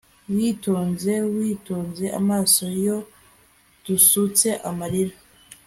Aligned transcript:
Witonze 0.35 1.11
witonze 1.37 2.05
amaso 2.19 2.63
iyo 2.79 2.97
dusutse 3.85 4.47
amarira 4.69 5.15